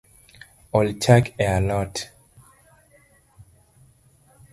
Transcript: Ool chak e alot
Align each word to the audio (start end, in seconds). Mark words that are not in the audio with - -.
Ool 0.77 0.89
chak 1.03 1.25
e 1.43 1.45
alot 1.57 1.95